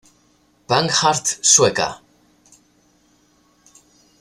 [0.67, 2.01] Pankhurst sueca".